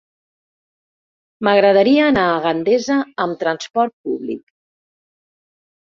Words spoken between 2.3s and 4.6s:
a Gandesa amb trasport públic.